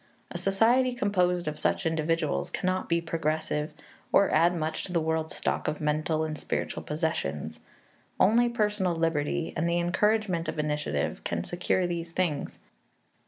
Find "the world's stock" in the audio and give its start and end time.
4.91-5.67